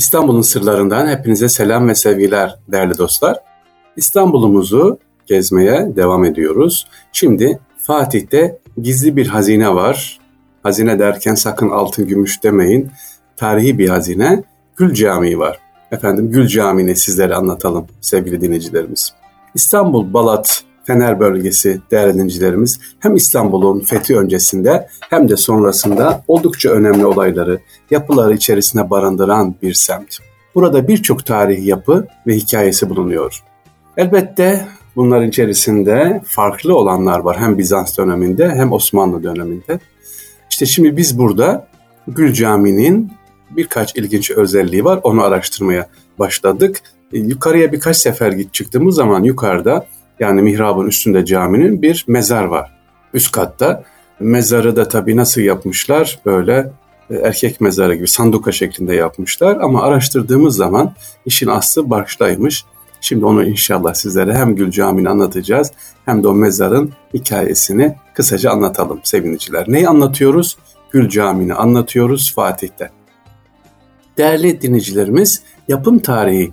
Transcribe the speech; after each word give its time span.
İstanbul'un 0.00 0.42
sırlarından 0.42 1.08
hepinize 1.08 1.48
selam 1.48 1.88
ve 1.88 1.94
sevgiler 1.94 2.58
değerli 2.68 2.98
dostlar. 2.98 3.38
İstanbul'umuzu 3.96 4.98
gezmeye 5.26 5.96
devam 5.96 6.24
ediyoruz. 6.24 6.86
Şimdi 7.12 7.58
Fatih'te 7.82 8.58
gizli 8.82 9.16
bir 9.16 9.26
hazine 9.26 9.74
var. 9.74 10.20
Hazine 10.62 10.98
derken 10.98 11.34
sakın 11.34 11.70
altın 11.70 12.06
gümüş 12.06 12.42
demeyin. 12.42 12.90
Tarihi 13.36 13.78
bir 13.78 13.88
hazine. 13.88 14.42
Gül 14.76 14.94
Camii 14.94 15.38
var. 15.38 15.58
Efendim 15.92 16.30
Gül 16.30 16.46
Camii'ni 16.46 16.96
sizlere 16.96 17.34
anlatalım 17.34 17.86
sevgili 18.00 18.40
dinleyicilerimiz. 18.40 19.12
İstanbul, 19.54 20.12
Balat, 20.12 20.64
Fener 20.90 21.20
bölgesi 21.20 21.80
değerli 21.90 22.14
dinleyicilerimiz 22.14 22.80
hem 22.98 23.16
İstanbul'un 23.16 23.80
fethi 23.80 24.16
öncesinde 24.16 24.88
hem 25.10 25.28
de 25.28 25.36
sonrasında 25.36 26.24
oldukça 26.28 26.70
önemli 26.70 27.06
olayları, 27.06 27.60
yapıları 27.90 28.34
içerisine 28.34 28.90
barındıran 28.90 29.54
bir 29.62 29.74
semt. 29.74 30.16
Burada 30.54 30.88
birçok 30.88 31.26
tarihi 31.26 31.68
yapı 31.68 32.06
ve 32.26 32.36
hikayesi 32.36 32.90
bulunuyor. 32.90 33.42
Elbette 33.96 34.66
bunların 34.96 35.28
içerisinde 35.28 36.20
farklı 36.24 36.76
olanlar 36.76 37.18
var 37.18 37.40
hem 37.40 37.58
Bizans 37.58 37.98
döneminde 37.98 38.50
hem 38.50 38.72
Osmanlı 38.72 39.22
döneminde. 39.22 39.80
İşte 40.50 40.66
şimdi 40.66 40.96
biz 40.96 41.18
burada 41.18 41.68
Gül 42.08 42.32
Camii'nin 42.32 43.12
birkaç 43.50 43.96
ilginç 43.96 44.30
özelliği 44.30 44.84
var. 44.84 45.00
Onu 45.02 45.22
araştırmaya 45.22 45.86
başladık. 46.18 46.82
Yukarıya 47.12 47.72
birkaç 47.72 47.96
sefer 47.96 48.32
git 48.32 48.54
çıktığımız 48.54 48.94
zaman 48.94 49.22
yukarıda 49.22 49.86
yani 50.20 50.42
mihrabın 50.42 50.86
üstünde 50.86 51.24
caminin 51.24 51.82
bir 51.82 52.04
mezar 52.08 52.44
var. 52.44 52.70
Üst 53.14 53.32
katta. 53.32 53.84
Mezarı 54.20 54.76
da 54.76 54.88
tabii 54.88 55.16
nasıl 55.16 55.40
yapmışlar? 55.40 56.18
Böyle 56.26 56.72
e, 57.10 57.14
erkek 57.14 57.60
mezarı 57.60 57.94
gibi 57.94 58.08
sanduka 58.08 58.52
şeklinde 58.52 58.94
yapmışlar. 58.94 59.56
Ama 59.56 59.82
araştırdığımız 59.82 60.56
zaman 60.56 60.92
işin 61.26 61.46
aslı 61.46 61.90
başlaymış. 61.90 62.64
Şimdi 63.00 63.24
onu 63.24 63.44
inşallah 63.44 63.94
sizlere 63.94 64.34
hem 64.34 64.56
Gül 64.56 64.70
Camii'ni 64.70 65.08
anlatacağız 65.08 65.72
hem 66.04 66.22
de 66.22 66.28
o 66.28 66.34
mezarın 66.34 66.92
hikayesini 67.14 67.96
kısaca 68.14 68.50
anlatalım 68.50 69.00
sevgiliciler. 69.04 69.64
Neyi 69.68 69.88
anlatıyoruz? 69.88 70.56
Gül 70.90 71.08
Camii'ni 71.08 71.54
anlatıyoruz 71.54 72.34
Fatih'te. 72.34 72.90
Değerli 74.18 74.62
dinleyicilerimiz, 74.62 75.42
yapım 75.68 75.98
tarihi 75.98 76.52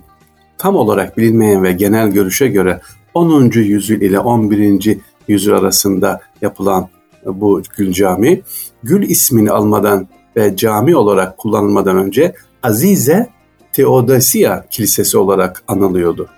tam 0.58 0.76
olarak 0.76 1.18
bilinmeyen 1.18 1.62
ve 1.62 1.72
genel 1.72 2.08
görüşe 2.08 2.48
göre 2.48 2.80
10. 3.14 3.50
yüzyıl 3.50 4.00
ile 4.00 4.18
11. 4.18 4.98
yüzyıl 5.28 5.54
arasında 5.54 6.20
yapılan 6.42 6.88
bu 7.26 7.62
Gül 7.76 7.92
Cami, 7.92 8.42
Gül 8.82 9.02
ismini 9.02 9.50
almadan 9.50 10.08
ve 10.36 10.56
cami 10.56 10.96
olarak 10.96 11.38
kullanılmadan 11.38 11.96
önce 11.96 12.34
Azize 12.62 13.26
Teodosia 13.72 14.66
Kilisesi 14.70 15.18
olarak 15.18 15.62
anılıyordu. 15.68 16.28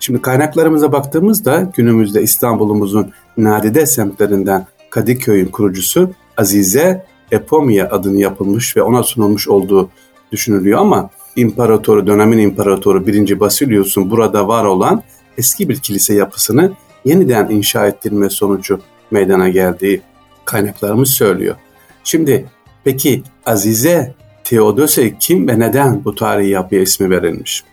Şimdi 0.00 0.22
kaynaklarımıza 0.22 0.92
baktığımızda 0.92 1.72
günümüzde 1.76 2.22
İstanbul'umuzun 2.22 3.12
nadide 3.36 3.86
semtlerinden 3.86 4.66
Kadıköy'ün 4.90 5.46
kurucusu 5.46 6.10
Azize 6.36 7.06
Epomia 7.30 7.88
adını 7.90 8.20
yapılmış 8.20 8.76
ve 8.76 8.82
ona 8.82 9.02
sunulmuş 9.02 9.48
olduğu 9.48 9.90
düşünülüyor 10.32 10.78
ama 10.78 11.10
imparatoru, 11.36 12.06
dönemin 12.06 12.38
imparatoru 12.38 13.06
1. 13.06 13.40
Basilius'un 13.40 14.10
burada 14.10 14.48
var 14.48 14.64
olan 14.64 15.02
eski 15.40 15.68
bir 15.68 15.76
kilise 15.76 16.14
yapısını 16.14 16.72
yeniden 17.04 17.48
inşa 17.50 17.86
ettirme 17.86 18.30
sonucu 18.30 18.80
meydana 19.10 19.48
geldiği 19.48 20.00
kaynaklarımız 20.44 21.10
söylüyor. 21.10 21.56
Şimdi 22.04 22.46
peki 22.84 23.22
Azize 23.46 24.14
Theodosia 24.44 25.04
kim 25.20 25.48
ve 25.48 25.58
neden 25.58 26.04
bu 26.04 26.14
tarihi 26.14 26.50
yapıya 26.50 26.80
ismi 26.80 27.10
verilmiş? 27.10 27.64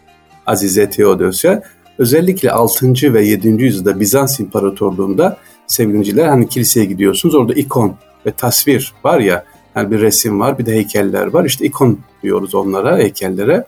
Azize 0.45 0.89
Theodosia 0.89 1.61
özellikle 1.97 2.51
6. 2.51 3.13
ve 3.13 3.25
7. 3.25 3.47
yüzyılda 3.47 3.99
Bizans 3.99 4.39
İmparatorluğu'nda 4.39 5.37
sevgiliciler 5.67 6.27
hani 6.27 6.49
kiliseye 6.49 6.85
gidiyorsunuz 6.85 7.35
orada 7.35 7.53
ikon 7.53 7.95
ve 8.25 8.31
tasvir 8.31 8.93
var 9.03 9.19
ya 9.19 9.45
yani 9.75 9.91
bir 9.91 10.01
resim 10.01 10.39
var 10.39 10.59
bir 10.59 10.65
de 10.65 10.71
heykeller 10.71 11.27
var 11.27 11.45
işte 11.45 11.65
ikon 11.65 11.99
diyoruz 12.23 12.55
onlara 12.55 12.97
heykellere. 12.97 13.65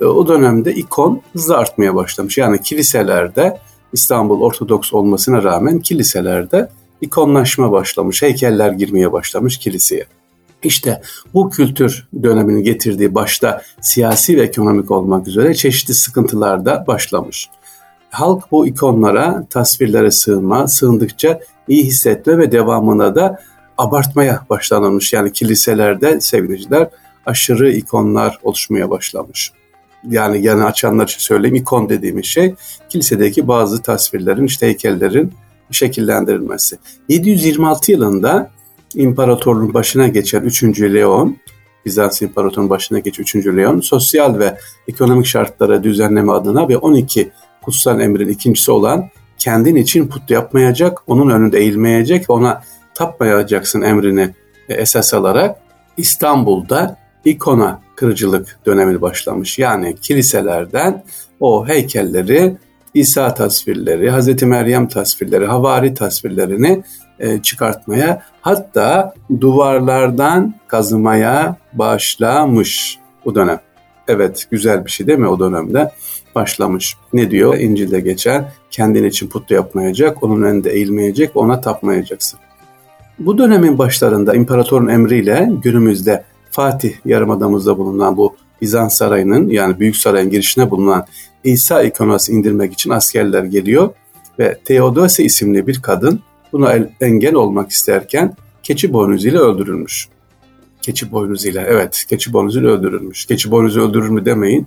E, 0.00 0.04
o 0.04 0.28
dönemde 0.28 0.74
ikon 0.74 1.22
hızla 1.32 1.56
artmaya 1.56 1.94
başlamış. 1.94 2.38
Yani 2.38 2.62
kiliselerde 2.62 3.58
İstanbul 3.92 4.40
Ortodoks 4.40 4.94
olmasına 4.94 5.42
rağmen 5.42 5.78
kiliselerde 5.78 6.68
ikonlaşma 7.00 7.72
başlamış, 7.72 8.22
heykeller 8.22 8.72
girmeye 8.72 9.12
başlamış 9.12 9.58
kiliseye. 9.58 10.06
İşte 10.62 11.02
bu 11.34 11.50
kültür 11.50 12.08
döneminin 12.22 12.62
getirdiği 12.62 13.14
başta 13.14 13.62
siyasi 13.80 14.36
ve 14.36 14.42
ekonomik 14.42 14.90
olmak 14.90 15.28
üzere 15.28 15.54
çeşitli 15.54 15.94
sıkıntılar 15.94 16.64
da 16.64 16.84
başlamış. 16.86 17.48
Halk 18.10 18.52
bu 18.52 18.66
ikonlara, 18.66 19.46
tasvirlere 19.50 20.10
sığınma, 20.10 20.68
sığındıkça 20.68 21.40
iyi 21.68 21.84
hissetme 21.84 22.38
ve 22.38 22.52
devamında 22.52 23.14
da 23.14 23.40
abartmaya 23.78 24.46
başlanılmış. 24.50 25.12
Yani 25.12 25.32
kiliselerde 25.32 26.20
sevgiliciler 26.20 26.88
aşırı 27.26 27.72
ikonlar 27.72 28.38
oluşmaya 28.42 28.90
başlamış 28.90 29.52
yani 30.10 30.46
yani 30.46 30.64
açanlar 30.64 31.04
için 31.04 31.18
söyleyeyim 31.18 31.54
ikon 31.56 31.88
dediğimiz 31.88 32.24
şey 32.24 32.54
kilisedeki 32.88 33.48
bazı 33.48 33.82
tasvirlerin 33.82 34.44
işte 34.44 34.66
heykellerin 34.66 35.32
şekillendirilmesi. 35.70 36.78
726 37.08 37.92
yılında 37.92 38.50
imparatorluğun 38.94 39.74
başına 39.74 40.08
geçen 40.08 40.42
3. 40.42 40.80
Leon 40.80 41.36
Bizans 41.86 42.22
İmparatorluğu'nun 42.22 42.70
başına 42.70 42.98
geçen 42.98 43.22
3. 43.22 43.36
Leon 43.36 43.80
sosyal 43.80 44.38
ve 44.38 44.58
ekonomik 44.88 45.26
şartlara 45.26 45.82
düzenleme 45.82 46.32
adına 46.32 46.68
ve 46.68 46.76
12 46.76 47.30
kutsal 47.62 48.00
emrin 48.00 48.28
ikincisi 48.28 48.70
olan 48.70 49.08
kendin 49.38 49.76
için 49.76 50.08
put 50.08 50.30
yapmayacak, 50.30 51.02
onun 51.06 51.30
önünde 51.30 51.58
eğilmeyecek 51.58 52.30
ona 52.30 52.62
tapmayacaksın 52.94 53.82
emrini 53.82 54.30
esas 54.68 55.14
alarak 55.14 55.58
İstanbul'da 55.96 56.96
ikona 57.24 57.80
kırıcılık 58.02 58.58
dönemi 58.66 59.00
başlamış. 59.00 59.58
Yani 59.58 59.96
kiliselerden 60.02 61.04
o 61.40 61.68
heykelleri, 61.68 62.56
İsa 62.94 63.34
tasvirleri, 63.34 64.10
Hazreti 64.10 64.46
Meryem 64.46 64.88
tasvirleri, 64.88 65.46
havari 65.46 65.94
tasvirlerini 65.94 66.82
e, 67.18 67.42
çıkartmaya 67.42 68.22
hatta 68.40 69.14
duvarlardan 69.40 70.54
kazımaya 70.66 71.56
başlamış 71.72 72.98
bu 73.24 73.34
dönem. 73.34 73.60
Evet 74.08 74.46
güzel 74.50 74.84
bir 74.84 74.90
şey 74.90 75.06
değil 75.06 75.18
mi 75.18 75.28
o 75.28 75.40
dönemde 75.40 75.92
başlamış. 76.34 76.96
Ne 77.12 77.30
diyor 77.30 77.58
İncil'de 77.58 78.00
geçer 78.00 78.44
kendin 78.70 79.04
için 79.04 79.28
putlu 79.28 79.54
yapmayacak, 79.54 80.22
onun 80.22 80.42
önünde 80.42 80.70
eğilmeyecek, 80.70 81.36
ona 81.36 81.60
tapmayacaksın. 81.60 82.38
Bu 83.18 83.38
dönemin 83.38 83.78
başlarında 83.78 84.34
imparatorun 84.34 84.88
emriyle 84.88 85.50
günümüzde 85.62 86.24
Fatih 86.52 86.94
Yarımadamızda 87.04 87.78
bulunan 87.78 88.16
bu 88.16 88.36
Bizans 88.60 88.96
Sarayı'nın 88.96 89.48
yani 89.48 89.80
Büyük 89.80 89.96
Saray'ın 89.96 90.30
girişine 90.30 90.70
bulunan 90.70 91.06
İsa 91.44 91.82
ikonası 91.82 92.32
indirmek 92.32 92.72
için 92.72 92.90
askerler 92.90 93.44
geliyor 93.44 93.90
ve 94.38 94.58
Theodosia 94.64 95.24
isimli 95.24 95.66
bir 95.66 95.82
kadın 95.82 96.20
buna 96.52 96.74
engel 97.00 97.34
olmak 97.34 97.70
isterken 97.70 98.36
keçi 98.62 98.92
boynuzuyla 98.92 99.40
öldürülmüş. 99.40 100.08
Keçi 100.82 101.12
boynuzuyla 101.12 101.62
evet 101.62 102.04
keçi 102.08 102.32
boynuzuyla 102.32 102.70
öldürülmüş. 102.70 103.26
Keçi 103.26 103.50
boynuzu 103.50 103.80
öldürür 103.80 104.08
mü 104.08 104.24
demeyin 104.24 104.66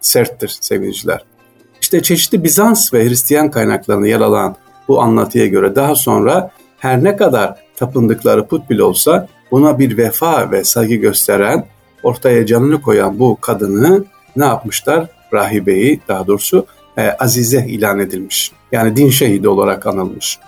serttir 0.00 0.58
sevgiliciler. 0.60 1.24
İşte 1.80 2.02
çeşitli 2.02 2.44
Bizans 2.44 2.94
ve 2.94 3.08
Hristiyan 3.08 3.50
kaynaklarında 3.50 4.06
yer 4.06 4.20
alan 4.20 4.56
bu 4.88 5.00
anlatıya 5.00 5.46
göre 5.46 5.76
daha 5.76 5.94
sonra 5.94 6.50
her 6.78 7.04
ne 7.04 7.16
kadar 7.16 7.56
tapındıkları 7.76 8.46
put 8.46 8.70
bile 8.70 8.82
olsa 8.82 9.28
buna 9.54 9.78
bir 9.78 9.96
vefa 9.96 10.50
ve 10.50 10.64
saygı 10.64 10.94
gösteren, 10.94 11.66
ortaya 12.02 12.46
canını 12.46 12.82
koyan 12.82 13.18
bu 13.18 13.38
kadını 13.40 14.04
ne 14.36 14.44
yapmışlar? 14.44 15.06
Rahibeyi 15.32 16.00
daha 16.08 16.26
doğrusu 16.26 16.66
e, 16.98 17.02
Azize 17.02 17.66
ilan 17.68 17.98
edilmiş. 17.98 18.52
Yani 18.72 18.96
din 18.96 19.10
şehidi 19.10 19.48
olarak 19.48 19.86
anılmış. 19.86 20.38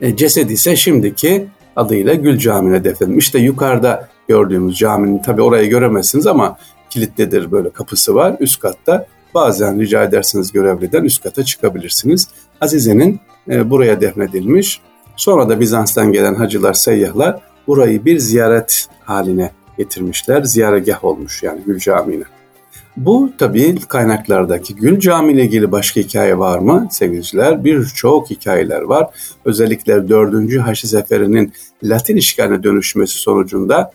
E, 0.00 0.16
cesedi 0.16 0.52
ise 0.52 0.76
şimdiki 0.76 1.48
adıyla 1.76 2.14
Gül 2.14 2.38
Camii'ne 2.38 2.84
defnedilmiş. 2.84 3.24
İşte 3.24 3.38
yukarıda 3.38 4.08
gördüğümüz 4.28 4.78
caminin 4.78 5.22
tabi 5.22 5.42
orayı 5.42 5.70
göremezsiniz 5.70 6.26
ama 6.26 6.58
kilitlidir 6.90 7.52
böyle 7.52 7.70
kapısı 7.70 8.14
var 8.14 8.36
üst 8.40 8.60
katta. 8.60 9.06
Bazen 9.34 9.80
rica 9.80 10.04
ederseniz 10.04 10.52
görevliden 10.52 11.04
üst 11.04 11.22
kata 11.22 11.44
çıkabilirsiniz. 11.44 12.28
Azize'nin 12.60 13.20
e, 13.48 13.70
buraya 13.70 14.00
defnedilmiş. 14.00 14.80
Sonra 15.16 15.48
da 15.48 15.60
Bizans'tan 15.60 16.12
gelen 16.12 16.34
hacılar, 16.34 16.74
seyyahlar 16.74 17.49
burayı 17.66 18.04
bir 18.04 18.18
ziyaret 18.18 18.88
haline 19.04 19.50
getirmişler. 19.78 20.42
Ziyaregah 20.42 21.04
olmuş 21.04 21.42
yani 21.42 21.60
Gül 21.66 21.78
Camii'ne. 21.78 22.24
Bu 22.96 23.30
tabii 23.38 23.80
kaynaklardaki 23.88 24.76
Gül 24.76 25.00
Camii 25.00 25.32
ile 25.32 25.42
ilgili 25.42 25.72
başka 25.72 26.00
hikaye 26.00 26.38
var 26.38 26.58
mı 26.58 26.88
sevgiliciler? 26.90 27.64
Birçok 27.64 28.30
hikayeler 28.30 28.80
var. 28.80 29.06
Özellikle 29.44 30.08
4. 30.08 30.58
Haçlı 30.58 30.88
Seferi'nin 30.88 31.52
Latin 31.82 32.16
işgaline 32.16 32.62
dönüşmesi 32.62 33.18
sonucunda 33.18 33.92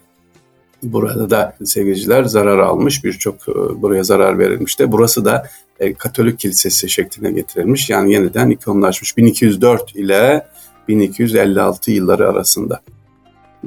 Burada 0.84 1.30
da 1.30 1.56
sevgiliciler 1.64 2.24
zarar 2.24 2.60
almış, 2.60 3.04
birçok 3.04 3.36
e, 3.50 3.54
buraya 3.82 4.04
zarar 4.04 4.40
verilmiş 4.40 4.80
de. 4.80 4.92
Burası 4.92 5.26
da 5.26 5.48
e, 5.80 5.94
Katolik 5.94 6.40
Kilisesi 6.40 6.90
şekline 6.90 7.32
getirilmiş. 7.32 7.90
Yani 7.90 8.14
yeniden 8.14 8.50
ikonlaşmış 8.50 9.18
1204 9.18 9.96
ile 9.96 10.48
1256 10.88 11.92
yılları 11.92 12.30
arasında. 12.30 12.82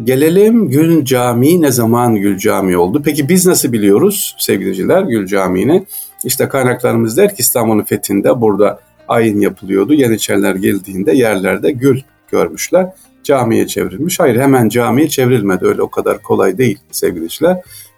Gelelim 0.04 0.70
Gül 0.70 1.04
Camii 1.04 1.62
ne 1.62 1.72
zaman 1.72 2.14
Gül 2.14 2.38
Camii 2.38 2.76
oldu? 2.76 3.02
Peki 3.04 3.28
biz 3.28 3.46
nasıl 3.46 3.72
biliyoruz 3.72 4.36
sevgiliciler 4.38 5.02
Gül 5.02 5.26
Camii'ni? 5.26 5.86
İşte 6.24 6.48
kaynaklarımız 6.48 7.16
der 7.16 7.28
ki 7.28 7.34
İstanbul'un 7.38 7.82
fethinde 7.82 8.40
burada 8.40 8.80
ayin 9.08 9.40
yapılıyordu. 9.40 9.94
Yeniçeriler 9.94 10.54
geldiğinde 10.54 11.12
yerlerde 11.12 11.70
gül 11.70 12.00
görmüşler. 12.30 12.86
Camiye 13.22 13.66
çevrilmiş. 13.66 14.20
Hayır 14.20 14.40
hemen 14.40 14.68
camiye 14.68 15.08
çevrilmedi. 15.08 15.66
Öyle 15.66 15.82
o 15.82 15.90
kadar 15.90 16.22
kolay 16.22 16.58
değil 16.58 16.78
sevgiliciler. 16.90 17.56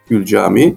Gül 0.09 0.25
Camii 0.25 0.75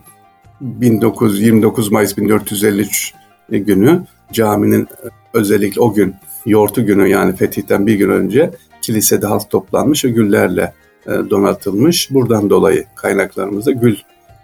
1929 0.62 1.92
Mayıs 1.92 2.18
1453 2.18 3.14
günü 3.50 4.02
caminin 4.32 4.88
özellikle 5.34 5.82
o 5.82 5.94
gün 5.94 6.16
yortu 6.46 6.86
günü 6.86 7.08
yani 7.08 7.36
fetihten 7.36 7.88
bir 7.88 7.96
gün 7.96 8.10
önce 8.10 8.52
kilisede 8.82 9.28
halk 9.28 9.50
toplanmış 9.50 10.06
ve 10.06 10.10
güllerle 10.10 10.74
donatılmış. 11.08 12.12
Buradan 12.12 12.50
dolayı 12.50 12.86
kaynaklarımızda 12.96 13.72
Gül 13.72 13.96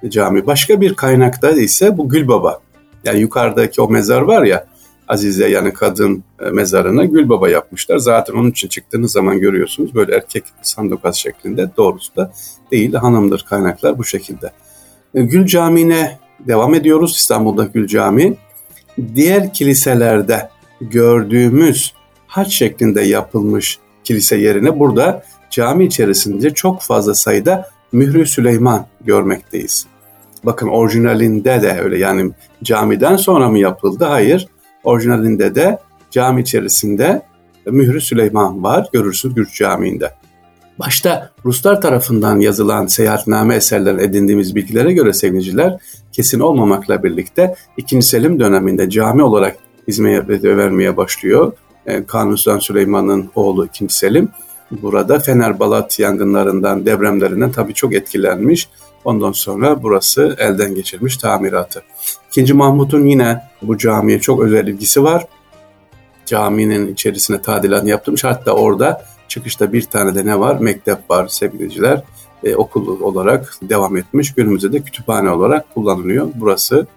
Cami. 0.10 0.48
Başka 0.48 0.82
bir 0.82 0.94
kaynakta 0.94 1.52
ise 1.52 1.98
bu 1.98 2.10
Gül 2.10 2.28
Baba. 2.28 2.60
Yani 3.04 3.20
yukarıdaki 3.20 3.82
o 3.82 3.90
mezar 3.90 4.22
var 4.22 4.44
ya 4.44 4.66
Azize 5.10 5.50
yani 5.50 5.74
kadın 5.74 6.24
e, 6.46 6.50
mezarına 6.50 7.06
Gül 7.06 7.30
Baba 7.30 7.50
yapmışlar. 7.50 7.98
Zaten 7.98 8.34
onun 8.34 8.52
için 8.52 8.68
çıktığınız 8.68 9.12
zaman 9.12 9.40
görüyorsunuz 9.40 9.96
böyle 9.96 10.16
erkek 10.16 10.44
sandukas 10.62 11.16
şeklinde 11.16 11.70
doğrusu 11.78 12.16
da 12.16 12.32
değil 12.72 12.94
hanımdır 12.94 13.46
kaynaklar 13.50 13.98
bu 13.98 14.04
şekilde. 14.04 14.52
E, 15.16 15.22
Gül 15.22 15.46
Camii'ne 15.46 16.20
devam 16.40 16.74
ediyoruz 16.74 17.16
İstanbul'da 17.16 17.64
Gül 17.64 17.88
Camii. 17.88 18.38
Diğer 19.16 19.54
kiliselerde 19.54 20.50
gördüğümüz 20.82 21.94
harç 22.28 22.54
şeklinde 22.54 23.02
yapılmış 23.02 23.80
kilise 24.04 24.38
yerine 24.38 24.80
burada 24.80 25.24
cami 25.52 25.86
içerisinde 25.86 26.54
çok 26.54 26.82
fazla 26.82 27.16
sayıda 27.16 27.70
Mührü 27.92 28.26
Süleyman 28.26 28.86
görmekteyiz. 29.02 29.86
Bakın 30.44 30.68
orijinalinde 30.68 31.62
de 31.62 31.80
öyle 31.84 31.98
yani 31.98 32.32
camiden 32.64 33.16
sonra 33.16 33.50
mı 33.50 33.60
yapıldı? 33.60 34.06
Hayır. 34.06 34.48
Orijinalinde 34.84 35.56
de 35.56 35.80
cami 36.12 36.42
içerisinde 36.42 37.22
Mührü 37.66 38.02
Süleyman 38.02 38.64
var. 38.64 38.88
Görürsünüz 38.94 39.36
Gürç 39.36 39.58
Camii'nde. 39.58 40.14
Başta 40.80 41.30
Ruslar 41.46 41.82
tarafından 41.82 42.40
yazılan 42.40 42.88
seyahatname 42.88 43.56
eserlerden 43.56 44.04
edindiğimiz 44.04 44.56
bilgilere 44.56 44.94
göre 44.94 45.14
sevgiliciler 45.14 45.78
kesin 46.12 46.40
olmamakla 46.40 47.04
birlikte 47.04 47.56
2. 47.78 48.02
Selim 48.02 48.40
döneminde 48.40 48.90
cami 48.90 49.24
olarak 49.24 49.58
hizmet 49.88 50.44
vermeye 50.44 50.98
başlıyor. 50.98 51.54
E, 51.86 52.04
Kanuni 52.04 52.38
Sultan 52.38 52.60
Süleyman'ın 52.60 53.30
oğlu 53.36 53.66
2. 53.66 53.86
Selim 53.90 54.30
burada 54.72 55.20
Fener 55.20 55.60
Balat 55.60 56.00
yangınlarından, 56.00 56.86
depremlerinden 56.86 57.52
tabii 57.52 57.74
çok 57.74 57.94
etkilenmiş. 57.94 58.70
Ondan 59.06 59.32
sonra 59.32 59.84
burası 59.84 60.36
elden 60.40 60.76
geçirmiş 60.76 61.18
tamiratı. 61.18 61.82
İkinci 62.28 62.54
Mahmut'un 62.54 63.06
yine 63.06 63.42
bu 63.62 63.78
camiye 63.78 64.20
çok 64.20 64.44
özel 64.44 64.68
ilgisi 64.68 65.04
var. 65.04 65.26
Caminin 66.26 66.94
içerisine 66.94 67.42
tadilat 67.42 67.88
yaptırmış. 67.88 68.24
Hatta 68.24 68.52
orada 68.52 69.06
çıkışta 69.28 69.74
bir 69.74 69.82
tane 69.82 70.16
de 70.16 70.26
ne 70.26 70.40
var? 70.40 70.60
Mektep 70.60 71.10
var 71.10 71.28
sevgiliciler. 71.28 72.04
E, 72.44 72.56
okul 72.56 73.02
olarak 73.02 73.56
devam 73.62 73.98
etmiş. 73.98 74.34
Günümüzde 74.34 74.74
de 74.74 74.82
kütüphane 74.82 75.30
olarak 75.32 75.74
kullanılıyor 75.74 76.28
burası. 76.36 76.88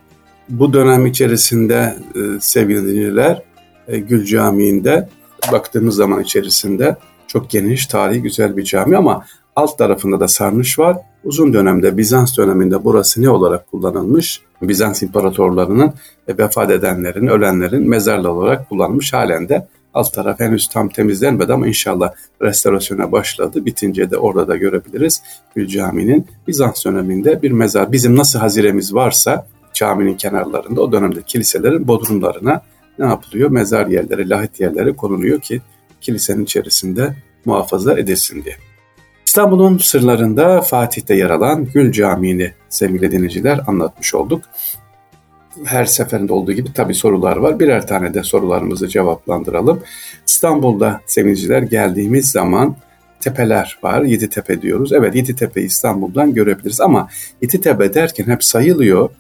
Bu 0.49 0.73
dönem 0.73 1.07
içerisinde 1.07 1.97
e, 2.15 2.21
sevgili 2.41 2.83
dinleyiciler 2.83 3.43
e, 3.89 3.99
Gül 3.99 4.25
Camii'nde 4.25 5.09
baktığımız 5.53 5.97
zaman 5.97 6.23
içerisinde 6.23 6.97
çok 7.33 7.51
geniş, 7.51 7.87
tarihi 7.87 8.23
güzel 8.23 8.57
bir 8.57 8.65
cami 8.65 8.97
ama 8.97 9.25
alt 9.57 9.79
tarafında 9.79 10.21
da 10.21 10.29
sarnıç 10.29 10.79
var. 10.79 10.97
Uzun 11.25 11.53
dönemde 11.53 11.97
Bizans 11.97 12.37
döneminde 12.37 12.85
burası 12.85 13.23
ne 13.23 13.31
olarak 13.31 13.71
kullanılmış? 13.71 14.41
Bizans 14.63 15.03
imparatorlarının 15.03 15.93
e, 16.29 16.39
vefat 16.39 16.71
edenlerin, 16.71 17.27
ölenlerin 17.27 17.89
mezarlığı 17.89 18.33
olarak 18.33 18.69
kullanılmış 18.69 19.13
halen 19.13 19.49
de 19.49 19.67
alt 19.95 20.13
taraf 20.13 20.41
henüz 20.41 20.69
tam 20.69 20.89
temizlenmedi 20.89 21.53
ama 21.53 21.67
inşallah 21.67 22.13
restorasyona 22.43 23.13
başladı. 23.13 23.67
Bitince 23.67 24.11
de 24.11 24.17
orada 24.17 24.49
da 24.49 24.57
görebiliriz. 24.57 25.23
Gül 25.55 25.67
Camii'nin 25.67 26.27
Bizans 26.49 26.85
döneminde 26.85 27.43
bir 27.43 27.51
mezar. 27.51 27.93
Bizim 27.93 28.17
nasıl 28.17 28.39
haziremiz 28.39 28.95
varsa 28.95 29.47
caminin 29.75 30.15
kenarlarında 30.15 30.81
o 30.81 30.93
dönemde 30.93 31.23
kiliselerin 31.23 31.89
bodrumlarına 31.89 32.63
ne 32.99 33.07
yapılıyor? 33.07 33.51
Mezar 33.51 33.87
yerleri, 33.87 34.31
lahit 34.31 34.61
yerleri 34.61 34.97
konuluyor 34.97 35.41
ki 35.41 35.61
kilisenin 36.03 36.45
içerisinde 36.45 37.15
muhafaza 37.45 37.99
edilsin 37.99 38.45
diye. 38.45 38.57
İstanbul'un 39.27 39.79
sırlarında 39.79 40.63
Fatih'te 40.63 41.15
yer 41.15 41.31
alan 41.31 41.65
Gül 41.75 41.93
Camii'ni 41.93 42.53
sevgili 42.69 43.13
dinleyiciler 43.13 43.61
anlatmış 43.67 44.15
olduk. 44.15 44.43
Her 45.65 45.85
seferinde 45.85 46.33
olduğu 46.33 46.53
gibi 46.53 46.73
tabii 46.73 46.95
sorular 46.95 47.37
var. 47.37 47.61
Birer 47.61 47.87
tane 47.87 48.15
de 48.15 48.23
sorularımızı 48.23 48.89
cevaplandıralım. 48.89 49.83
İstanbul'da 50.27 51.01
sevgiliciler 51.07 51.63
geldiğimiz 51.63 52.31
zaman 52.31 52.77
tepeler 53.21 53.79
var. 53.83 54.03
Yedi 54.03 54.29
tepe 54.29 54.63
diyoruz. 54.63 54.93
Evet 54.93 55.15
Yedi 55.15 55.37
Tepe 55.37 55.63
İstanbul'dan 55.63 56.35
görebiliriz 56.35 56.81
ama 56.81 57.09
Yedi 57.43 57.61
Tepe 57.61 57.95
derken 57.95 58.25
hep 58.25 58.45
sayılıyor 58.45 59.11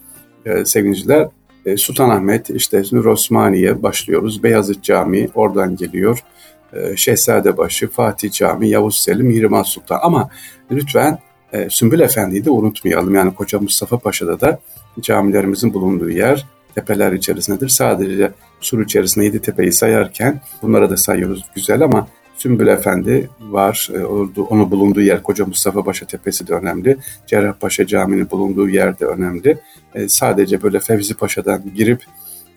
e, 0.46 0.64
sevgiliciler. 0.64 1.28
E, 1.66 1.76
Sultanahmet, 1.76 2.50
işte 2.50 2.82
Nur 2.92 3.04
Osmaniye 3.04 3.82
başlıyoruz. 3.82 4.42
Beyazıt 4.42 4.82
Camii 4.82 5.28
oradan 5.34 5.76
geliyor. 5.76 6.18
E, 6.72 6.96
Şehzadebaşı, 6.96 7.90
Fatih 7.90 8.30
Camii, 8.30 8.68
Yavuz 8.68 8.98
Selim, 8.98 9.26
Mihrimah 9.26 9.64
Sultan. 9.64 10.00
Ama 10.02 10.30
lütfen 10.70 11.18
e, 11.52 11.70
Sümbül 11.70 12.00
Efendi'yi 12.00 12.44
de 12.44 12.50
unutmayalım. 12.50 13.14
Yani 13.14 13.34
Koca 13.34 13.58
Mustafa 13.58 13.98
Paşa'da 13.98 14.40
da 14.40 14.58
camilerimizin 15.00 15.74
bulunduğu 15.74 16.10
yer 16.10 16.46
tepeler 16.74 17.12
içerisindedir. 17.12 17.68
Sadece 17.68 18.30
sur 18.60 18.84
içerisinde 18.84 19.24
yedi 19.24 19.40
tepeyi 19.40 19.72
sayarken 19.72 20.40
bunlara 20.62 20.90
da 20.90 20.96
sayıyoruz 20.96 21.44
güzel 21.54 21.82
ama 21.82 22.08
Sümbül 22.36 22.66
Efendi 22.66 23.30
var. 23.40 23.88
E, 23.94 24.04
onu 24.40 24.70
bulunduğu 24.70 25.00
yer 25.00 25.22
Koca 25.22 25.46
Mustafa 25.46 25.82
Paşa 25.84 26.06
Tepesi 26.06 26.48
de 26.48 26.54
önemli. 26.54 26.96
Cerrahpaşa 27.26 27.86
Camii'nin 27.86 28.30
bulunduğu 28.30 28.68
yer 28.68 29.00
de 29.00 29.04
önemli. 29.04 29.58
Sadece 30.08 30.62
böyle 30.62 30.80
Fevzi 30.80 31.14
Paşa'dan 31.14 31.62
girip 31.74 32.04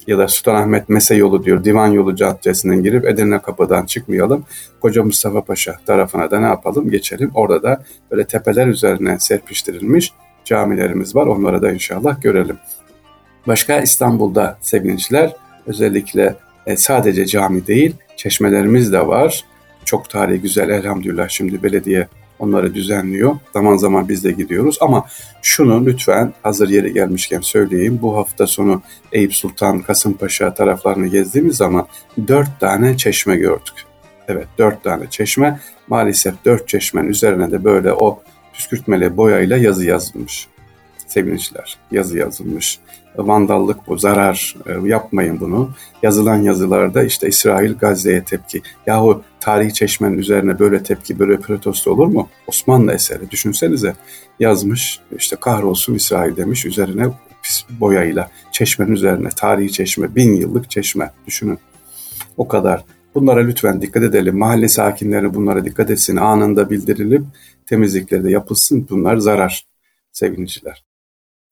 ya 0.07 0.17
da 0.17 0.27
Sultanahmet 0.27 0.89
Mese 0.89 1.15
yolu 1.15 1.43
diyor 1.45 1.63
Divan 1.63 1.87
yolu 1.87 2.15
caddesinden 2.15 2.83
girip 2.83 3.05
Edirne 3.05 3.39
kapıdan 3.39 3.85
çıkmayalım. 3.85 4.43
Koca 4.81 5.03
Mustafa 5.03 5.41
Paşa 5.41 5.79
tarafına 5.85 6.31
da 6.31 6.39
ne 6.39 6.45
yapalım 6.45 6.89
geçelim. 6.89 7.31
Orada 7.33 7.63
da 7.63 7.83
böyle 8.11 8.23
tepeler 8.23 8.67
üzerine 8.67 9.19
serpiştirilmiş 9.19 10.13
camilerimiz 10.45 11.15
var. 11.15 11.27
Onları 11.27 11.61
da 11.61 11.71
inşallah 11.71 12.21
görelim. 12.21 12.57
Başka 13.47 13.81
İstanbul'da 13.81 14.57
sevgiliciler 14.61 15.35
özellikle 15.67 16.35
e, 16.65 16.77
sadece 16.77 17.25
cami 17.25 17.67
değil 17.67 17.95
çeşmelerimiz 18.15 18.93
de 18.93 19.07
var. 19.07 19.45
Çok 19.85 20.09
tarihi 20.09 20.41
güzel 20.41 20.69
elhamdülillah 20.69 21.29
şimdi 21.29 21.63
belediye 21.63 22.07
onları 22.39 22.73
düzenliyor. 22.73 23.35
Zaman 23.53 23.77
zaman 23.77 24.09
biz 24.09 24.23
de 24.23 24.31
gidiyoruz 24.31 24.77
ama 24.81 25.05
şunu 25.41 25.85
lütfen 25.85 26.33
hazır 26.43 26.69
yeri 26.69 26.93
gelmişken 26.93 27.41
söyleyeyim. 27.41 27.99
Bu 28.01 28.17
hafta 28.17 28.47
sonu 28.47 28.81
Eyüp 29.11 29.35
Sultan, 29.35 29.79
Kasımpaşa 29.79 30.53
taraflarını 30.53 31.07
gezdiğimiz 31.07 31.57
zaman 31.57 31.87
dört 32.27 32.59
tane 32.59 32.97
çeşme 32.97 33.35
gördük. 33.35 33.73
Evet 34.27 34.47
dört 34.57 34.83
tane 34.83 35.09
çeşme. 35.09 35.59
Maalesef 35.87 36.33
dört 36.45 36.67
çeşmenin 36.67 37.09
üzerine 37.09 37.51
de 37.51 37.63
böyle 37.63 37.93
o 37.93 38.19
püskürtmeli 38.53 39.17
boyayla 39.17 39.57
yazı 39.57 39.85
yazılmış. 39.85 40.47
Sevgiliciler 41.15 41.77
yazı 41.91 42.17
yazılmış 42.17 42.79
vandallık 43.17 43.87
bu, 43.87 43.97
zarar, 43.97 44.55
e, 44.65 44.87
yapmayın 44.87 45.39
bunu. 45.39 45.69
Yazılan 46.03 46.37
yazılarda 46.41 47.03
işte 47.03 47.27
İsrail 47.27 47.73
Gazze'ye 47.73 48.23
tepki. 48.23 48.61
Yahu 48.87 49.23
tarihi 49.39 49.73
çeşmenin 49.73 50.17
üzerine 50.17 50.59
böyle 50.59 50.83
tepki, 50.83 51.19
böyle 51.19 51.37
protesto 51.37 51.91
olur 51.91 52.07
mu? 52.07 52.29
Osmanlı 52.47 52.93
eseri 52.93 53.31
düşünsenize 53.31 53.95
yazmış 54.39 54.99
işte 55.17 55.35
kahrolsun 55.35 55.95
İsrail 55.95 56.35
demiş 56.35 56.65
üzerine 56.65 57.07
pis 57.43 57.65
boyayla 57.79 58.31
çeşmenin 58.51 58.91
üzerine 58.91 59.29
tarihi 59.29 59.71
çeşme, 59.71 60.15
bin 60.15 60.33
yıllık 60.33 60.71
çeşme 60.71 61.11
düşünün. 61.27 61.59
O 62.37 62.47
kadar. 62.47 62.83
Bunlara 63.15 63.39
lütfen 63.39 63.81
dikkat 63.81 64.03
edelim. 64.03 64.37
Mahalle 64.37 64.67
sakinleri 64.67 65.33
bunlara 65.33 65.65
dikkat 65.65 65.89
etsin. 65.89 66.15
Anında 66.15 66.69
bildirilip 66.69 67.23
temizlikleri 67.65 68.23
de 68.23 68.31
yapılsın. 68.31 68.87
Bunlar 68.89 69.17
zarar 69.17 69.65
sevgiliciler. 70.11 70.84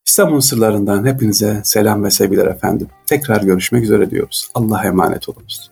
İstanbul 0.05 0.39
sırlarından 0.39 1.05
hepinize 1.05 1.61
selam 1.63 2.03
ve 2.03 2.11
sevgiler 2.11 2.47
efendim. 2.47 2.87
Tekrar 3.05 3.41
görüşmek 3.41 3.83
üzere 3.83 4.09
diyoruz. 4.11 4.49
Allah'a 4.53 4.85
emanet 4.85 5.29
olunuz. 5.29 5.71